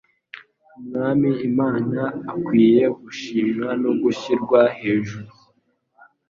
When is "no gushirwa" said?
3.83-4.59